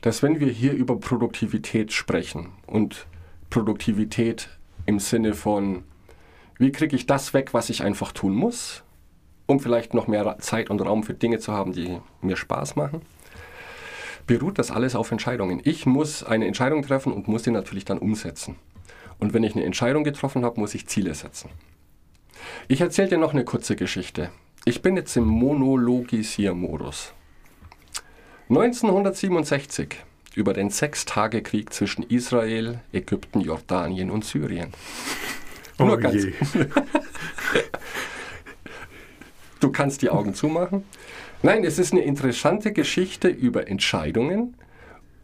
[0.00, 3.06] dass wenn wir hier über Produktivität sprechen und
[3.50, 4.48] Produktivität
[4.86, 5.84] im Sinne von,
[6.56, 8.82] wie kriege ich das weg, was ich einfach tun muss,
[9.44, 13.02] um vielleicht noch mehr Zeit und Raum für Dinge zu haben, die mir Spaß machen,
[14.26, 15.60] beruht das alles auf Entscheidungen.
[15.62, 18.56] Ich muss eine Entscheidung treffen und muss die natürlich dann umsetzen.
[19.18, 21.50] Und wenn ich eine Entscheidung getroffen habe, muss ich Ziele setzen.
[22.68, 24.30] Ich erzähle dir noch eine kurze Geschichte.
[24.64, 27.12] Ich bin jetzt im Monologisiermodus.
[28.48, 29.96] 1967
[30.34, 34.72] über den Sechstagekrieg zwischen Israel, Ägypten, Jordanien und Syrien.
[35.78, 36.26] oh Nur ganz-.
[39.60, 40.84] Du kannst die Augen zumachen.
[41.42, 44.58] Nein, es ist eine interessante Geschichte über Entscheidungen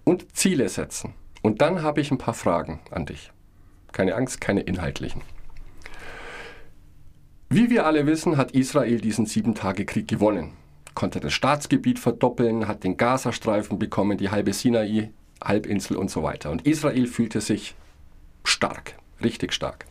[0.05, 1.13] und Ziele setzen.
[1.43, 3.33] Und dann habe ich ein paar Fragen an dich.
[3.93, 5.23] Keine Angst, keine inhaltlichen.
[7.49, 10.53] Wie wir alle wissen, hat Israel diesen Sieben-Tage-Krieg gewonnen.
[10.95, 16.51] Konnte das Staatsgebiet verdoppeln, hat den Gazastreifen bekommen, die halbe Sinai-Halbinsel und so weiter.
[16.51, 17.75] Und Israel fühlte sich
[18.45, 19.87] stark, richtig stark.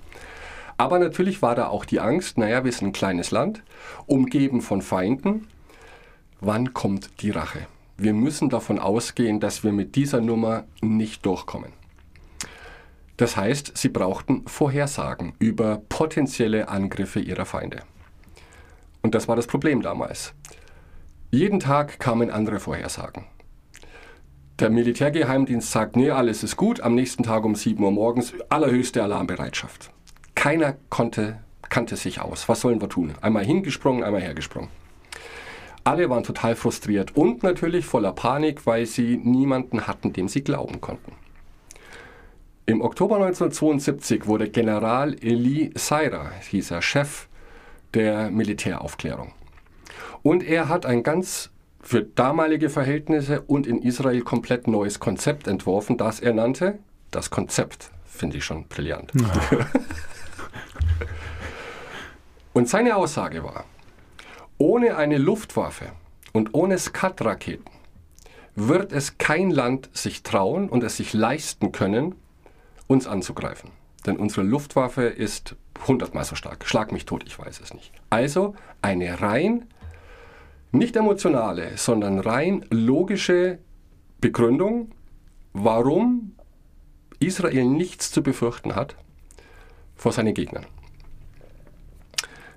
[0.77, 3.63] Aber natürlich war da auch die Angst, naja, wir sind ein kleines Land,
[4.05, 5.47] umgeben von Feinden.
[6.39, 7.67] Wann kommt die Rache?
[7.97, 11.73] Wir müssen davon ausgehen, dass wir mit dieser Nummer nicht durchkommen.
[13.19, 17.81] Das heißt, sie brauchten Vorhersagen über potenzielle Angriffe ihrer Feinde.
[19.01, 20.33] Und das war das Problem damals.
[21.29, 23.25] Jeden Tag kamen andere Vorhersagen.
[24.59, 29.03] Der Militärgeheimdienst sagt, nee, alles ist gut, am nächsten Tag um 7 Uhr morgens allerhöchste
[29.03, 29.91] Alarmbereitschaft.
[30.33, 32.47] Keiner konnte, kannte sich aus.
[32.47, 33.15] Was sollen wir tun?
[33.19, 34.69] Einmal hingesprungen, einmal hergesprungen.
[35.83, 40.79] Alle waren total frustriert und natürlich voller Panik, weil sie niemanden hatten, dem sie glauben
[40.79, 41.11] konnten.
[42.69, 47.27] Im Oktober 1972 wurde General Eli Seira, hieß er, Chef
[47.95, 49.33] der Militäraufklärung.
[50.21, 51.49] Und er hat ein ganz
[51.81, 56.77] für damalige Verhältnisse und in Israel komplett neues Konzept entworfen, das er nannte,
[57.09, 59.13] das Konzept, finde ich schon brillant.
[62.53, 63.65] und seine Aussage war,
[64.59, 65.87] ohne eine Luftwaffe
[66.33, 67.65] und ohne Skat-Raketen
[68.53, 72.13] wird es kein Land sich trauen und es sich leisten können,
[72.89, 73.69] uns anzugreifen.
[74.05, 75.55] Denn unsere Luftwaffe ist
[75.87, 76.65] hundertmal so stark.
[76.67, 77.93] Schlag mich tot, ich weiß es nicht.
[78.09, 79.67] Also eine rein
[80.71, 83.59] nicht emotionale, sondern rein logische
[84.19, 84.91] Begründung,
[85.53, 86.35] warum
[87.19, 88.95] Israel nichts zu befürchten hat
[89.95, 90.65] vor seinen Gegnern.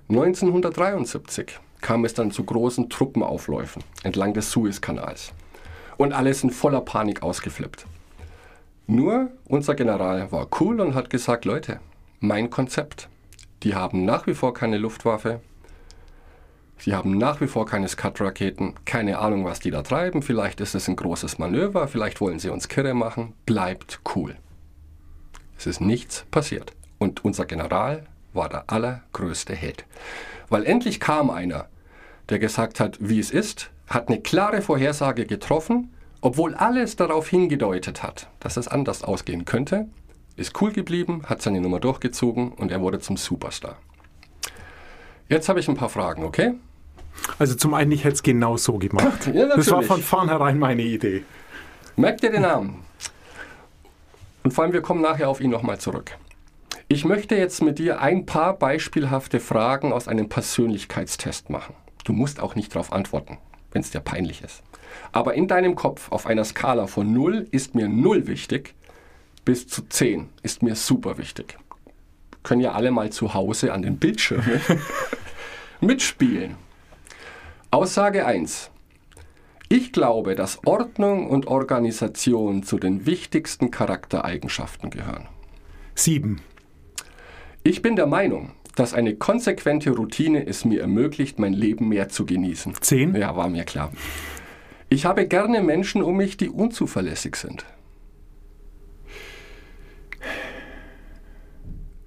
[0.09, 5.33] 1973 kam es dann zu großen Truppenaufläufen entlang des Suezkanals.
[5.97, 7.85] Und alle sind voller Panik ausgeflippt.
[8.85, 11.79] Nur unser General war cool und hat gesagt, Leute,
[12.19, 13.09] mein Konzept.
[13.63, 15.39] Die haben nach wie vor keine Luftwaffe.
[16.77, 18.73] Sie haben nach wie vor keine Skat-Raketen.
[18.83, 20.21] Keine Ahnung, was die da treiben.
[20.21, 21.87] Vielleicht ist es ein großes Manöver.
[21.87, 23.33] Vielleicht wollen sie uns kirre machen.
[23.45, 24.35] Bleibt cool.
[25.57, 26.73] Es ist nichts passiert.
[26.97, 29.85] Und unser General war der allergrößte Held.
[30.49, 31.67] Weil endlich kam einer,
[32.27, 35.92] der gesagt hat, wie es ist, hat eine klare Vorhersage getroffen,
[36.23, 39.87] obwohl alles darauf hingedeutet hat, dass es anders ausgehen könnte,
[40.37, 43.77] ist cool geblieben, hat seine Nummer durchgezogen und er wurde zum Superstar.
[45.27, 46.53] Jetzt habe ich ein paar Fragen, okay?
[47.39, 49.27] Also zum einen, ich hätte es genau so gemacht.
[49.33, 51.25] Ja, das war von vornherein meine Idee.
[51.97, 52.85] Merkt ihr den Namen?
[54.43, 56.11] Und vor allem, wir kommen nachher auf ihn nochmal zurück.
[56.87, 61.75] Ich möchte jetzt mit dir ein paar beispielhafte Fragen aus einem Persönlichkeitstest machen.
[62.05, 63.39] Du musst auch nicht darauf antworten,
[63.73, 64.63] wenn es dir peinlich ist.
[65.11, 68.75] Aber in deinem Kopf auf einer Skala von 0 ist mir 0 wichtig
[69.45, 71.57] bis zu 10 ist mir super wichtig.
[72.43, 74.61] Können ja alle mal zu Hause an den Bildschirmen
[75.81, 76.55] mitspielen.
[77.71, 78.69] Aussage 1.
[79.69, 85.27] Ich glaube, dass Ordnung und Organisation zu den wichtigsten Charaktereigenschaften gehören.
[85.95, 86.41] Sieben.
[87.63, 92.25] Ich bin der Meinung, dass eine konsequente Routine es mir ermöglicht, mein Leben mehr zu
[92.25, 92.75] genießen.
[92.81, 93.15] Zehn.
[93.15, 93.91] Ja, war mir klar.
[94.93, 97.65] Ich habe gerne Menschen um mich, die unzuverlässig sind.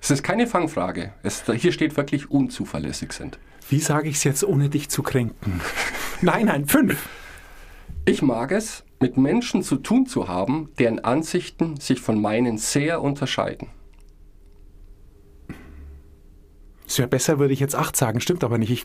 [0.00, 1.12] Es ist keine Fangfrage.
[1.24, 3.40] Es, hier steht wirklich unzuverlässig sind.
[3.68, 5.60] Wie sage ich es jetzt, ohne dich zu kränken?
[6.20, 7.08] nein, nein, fünf.
[8.04, 13.02] Ich mag es, mit Menschen zu tun zu haben, deren Ansichten sich von meinen sehr
[13.02, 13.66] unterscheiden.
[16.86, 18.20] Es wäre besser, würde ich jetzt acht sagen.
[18.20, 18.70] Stimmt aber nicht.
[18.70, 18.84] Ich,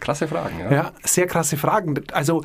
[0.00, 0.72] Krasse Fragen, ja?
[0.72, 1.94] ja, sehr krasse Fragen.
[2.12, 2.42] Also,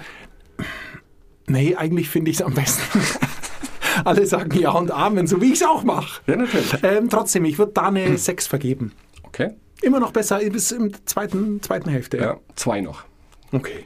[1.48, 3.00] nee, eigentlich finde ich es am besten.
[4.06, 6.22] Alle sagen Ja und Amen, so wie ich es auch mache.
[6.28, 6.74] Ja, natürlich.
[6.84, 8.94] Ähm, trotzdem, ich würde da eine sechs vergeben.
[9.24, 9.52] Okay.
[9.82, 12.18] Immer noch besser bis im zweiten, zweiten Hälfte.
[12.18, 13.04] Ja, zwei noch.
[13.52, 13.84] Okay.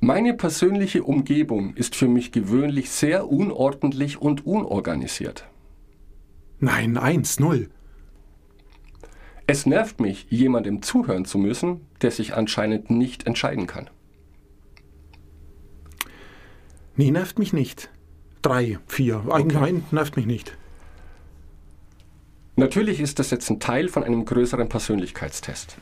[0.00, 5.46] Meine persönliche Umgebung ist für mich gewöhnlich sehr unordentlich und unorganisiert.
[6.58, 7.70] Nein, eins, null.
[9.46, 13.90] Es nervt mich, jemandem zuhören zu müssen, der sich anscheinend nicht entscheiden kann.
[16.96, 17.90] Nee, nervt mich nicht.
[18.42, 19.24] Drei, vier.
[19.30, 20.56] Eigentlich nein, nervt mich nicht.
[22.56, 25.76] Natürlich ist das jetzt ein Teil von einem größeren Persönlichkeitstest.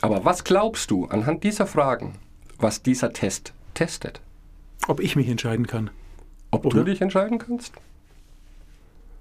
[0.00, 2.14] Aber was glaubst du anhand dieser Fragen,
[2.58, 4.20] was dieser Test testet?
[4.88, 5.90] Ob ich mich entscheiden kann.
[6.50, 6.78] Ob Oder?
[6.78, 7.72] du dich entscheiden kannst?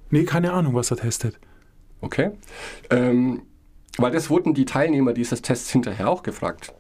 [0.09, 1.39] Nee, keine Ahnung, was er testet.
[2.01, 2.31] Okay.
[2.89, 3.43] Ähm,
[3.97, 6.73] weil das wurden die Teilnehmer dieses Tests hinterher auch gefragt.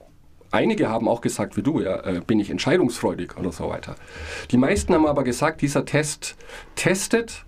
[0.53, 3.95] Einige haben auch gesagt, wie du, ja, äh, bin ich entscheidungsfreudig oder so weiter.
[4.51, 6.35] Die meisten haben aber gesagt, dieser Test
[6.75, 7.43] testet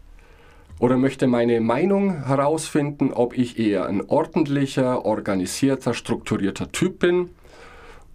[0.80, 7.30] oder möchte meine Meinung herausfinden, ob ich eher ein ordentlicher, organisierter, strukturierter Typ bin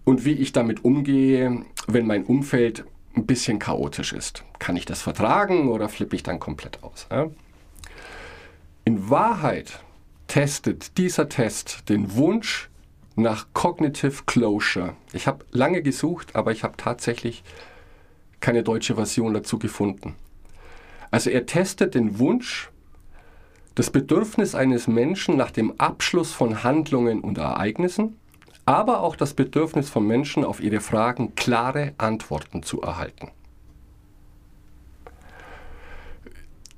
[0.03, 2.83] und wie ich damit umgehe, wenn mein Umfeld
[3.15, 4.43] ein bisschen chaotisch ist.
[4.59, 7.07] Kann ich das vertragen oder flippe ich dann komplett aus?
[7.09, 7.27] Ja?
[8.83, 9.79] In Wahrheit
[10.27, 12.69] testet dieser Test den Wunsch
[13.15, 14.95] nach Cognitive Closure.
[15.13, 17.43] Ich habe lange gesucht, aber ich habe tatsächlich
[18.39, 20.15] keine deutsche Version dazu gefunden.
[21.11, 22.69] Also er testet den Wunsch,
[23.75, 28.17] das Bedürfnis eines Menschen nach dem Abschluss von Handlungen und Ereignissen,
[28.65, 33.31] aber auch das Bedürfnis von Menschen auf ihre Fragen klare Antworten zu erhalten.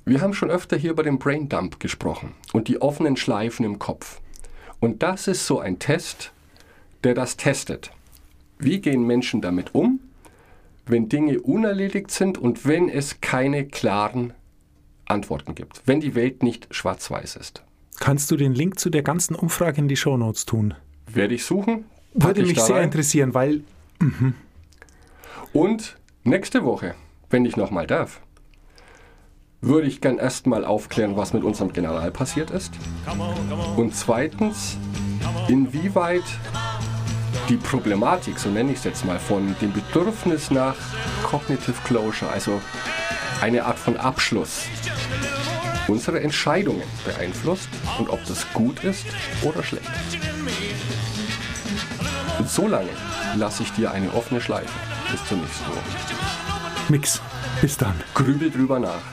[0.05, 4.19] Wir haben schon öfter hier über den Braindump gesprochen und die offenen Schleifen im Kopf.
[4.83, 6.33] Und das ist so ein Test,
[7.05, 7.91] der das testet.
[8.59, 10.01] Wie gehen Menschen damit um,
[10.85, 14.33] wenn Dinge unerledigt sind und wenn es keine klaren
[15.05, 17.63] Antworten gibt, wenn die Welt nicht schwarz-weiß ist?
[18.01, 20.73] Kannst du den Link zu der ganzen Umfrage in die Shownotes tun?
[21.07, 21.85] Werde ich suchen?
[22.13, 22.83] Würde ich mich sehr rein.
[22.83, 23.63] interessieren, weil
[25.53, 26.95] Und nächste Woche,
[27.29, 28.19] wenn ich nochmal darf,
[29.63, 32.73] würde ich gern erstmal aufklären, was mit unserem General passiert ist.
[33.77, 34.77] Und zweitens,
[35.47, 36.23] inwieweit
[37.49, 40.75] die Problematik, so nenne ich es jetzt mal, von dem Bedürfnis nach
[41.23, 42.61] Cognitive Closure, also
[43.41, 44.65] eine Art von Abschluss,
[45.87, 49.05] unsere Entscheidungen beeinflusst und ob das gut ist
[49.41, 49.89] oder schlecht.
[52.39, 52.89] Und so lange
[53.35, 54.73] lasse ich dir eine offene Schleife.
[55.11, 55.79] Bis zur nächsten Woche.
[56.89, 57.21] Mix.
[57.61, 57.93] Bis dann.
[58.13, 59.12] Grübel drüber nach.